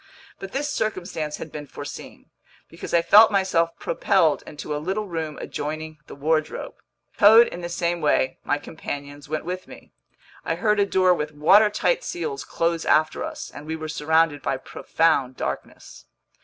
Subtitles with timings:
[0.39, 2.31] But this circumstance had been foreseen,
[2.67, 6.73] because I felt myself propelled into a little room adjoining the wardrobe.
[7.19, 9.91] Towed in the same way, my companions went with me.
[10.43, 14.57] I heard a door with watertight seals close after us, and we were surrounded by
[14.57, 16.05] profound darkness.